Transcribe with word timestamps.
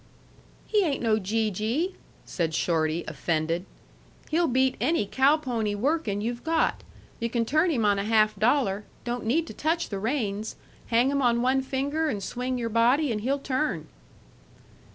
"He 0.65 0.83
ain't 0.83 1.03
no 1.03 1.19
gee 1.19 1.51
gee," 1.51 1.93
said 2.25 2.55
Shorty, 2.55 3.03
offended. 3.07 3.67
"He'll 4.31 4.47
beat 4.47 4.75
any 4.81 5.05
cow 5.05 5.37
pony 5.37 5.75
workin' 5.75 6.21
you've 6.21 6.43
got. 6.43 6.81
Yu' 7.19 7.29
can 7.29 7.45
turn 7.45 7.69
him 7.69 7.85
on 7.85 7.99
a 7.99 8.03
half 8.03 8.35
dollar. 8.35 8.85
Don't 9.03 9.27
need 9.27 9.45
to 9.45 9.53
touch 9.53 9.89
the 9.89 9.99
reins. 9.99 10.55
Hang 10.87 11.11
'em 11.11 11.21
on 11.21 11.43
one 11.43 11.61
finger 11.61 12.09
and 12.09 12.23
swing 12.23 12.57
your 12.57 12.67
body, 12.69 13.11
and 13.11 13.21
he'll 13.21 13.37
turn." 13.37 13.89